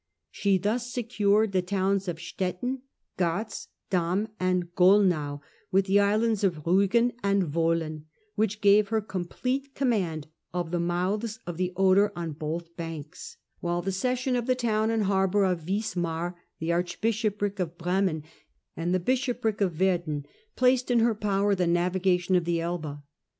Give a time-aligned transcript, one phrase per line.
[0.31, 2.81] She thus secured the towns of Stettin,
[3.19, 8.99] Gartz, Dam, and Golnau, with the islands of Rii gen and Wolin, which gave her
[8.99, 10.25] complete command
[10.55, 14.89] of the mouths of the Oder on both banks, while the cession of the town
[14.89, 18.23] and harbour of Wismar, the archbishopric of Bremen,
[18.75, 20.25] and the bishopric of Verden,
[20.55, 22.99] placed in her power the navigation of the Elbe.